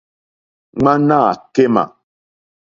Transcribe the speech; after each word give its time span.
Ŋwánâ 0.81 1.19
kémà. 1.53 1.83